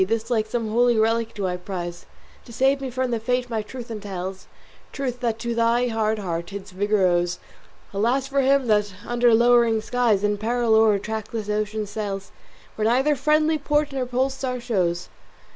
[0.03, 2.07] This like some holy relic do I prize
[2.45, 4.47] To save me from the fate my truth entails,
[4.91, 7.37] Truth that to thy hard heart its vigour owes.
[7.93, 12.31] Alas for him that under lowering skies, In peril o'er a trackless ocean sails,
[12.77, 15.07] Where neither friendly port nor pole star shows."